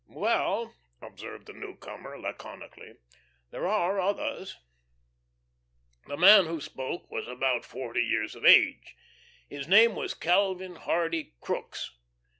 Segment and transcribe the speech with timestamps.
[0.09, 2.93] "Well," observed the newcomer, laconically,
[3.51, 4.57] "there are others."
[6.07, 8.95] The man who spoke was about forty years of age.
[9.47, 11.99] His name was Calvin Hardy Crookes.